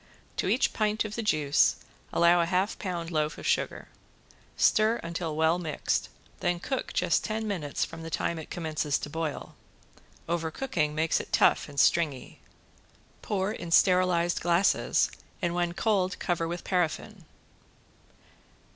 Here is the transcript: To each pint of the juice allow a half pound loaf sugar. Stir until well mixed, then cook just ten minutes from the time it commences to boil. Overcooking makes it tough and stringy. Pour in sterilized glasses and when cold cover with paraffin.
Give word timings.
To 0.37 0.47
each 0.47 0.73
pint 0.73 1.05
of 1.05 1.13
the 1.13 1.21
juice 1.21 1.75
allow 2.11 2.41
a 2.41 2.47
half 2.47 2.79
pound 2.79 3.11
loaf 3.11 3.37
sugar. 3.45 3.87
Stir 4.57 4.95
until 5.03 5.35
well 5.35 5.59
mixed, 5.59 6.09
then 6.39 6.59
cook 6.59 6.91
just 6.91 7.23
ten 7.23 7.47
minutes 7.47 7.85
from 7.85 8.01
the 8.01 8.09
time 8.09 8.39
it 8.39 8.49
commences 8.49 8.97
to 8.97 9.11
boil. 9.11 9.53
Overcooking 10.27 10.93
makes 10.95 11.19
it 11.19 11.31
tough 11.31 11.69
and 11.69 11.79
stringy. 11.79 12.39
Pour 13.21 13.51
in 13.51 13.69
sterilized 13.69 14.41
glasses 14.41 15.11
and 15.39 15.53
when 15.53 15.75
cold 15.75 16.17
cover 16.17 16.47
with 16.47 16.63
paraffin. 16.63 17.25